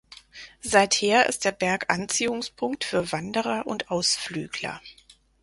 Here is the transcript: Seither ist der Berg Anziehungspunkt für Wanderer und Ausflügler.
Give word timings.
Seither 0.63 1.27
ist 1.29 1.45
der 1.45 1.51
Berg 1.51 1.93
Anziehungspunkt 1.93 2.85
für 2.85 3.11
Wanderer 3.11 3.67
und 3.67 3.91
Ausflügler. 3.91 4.81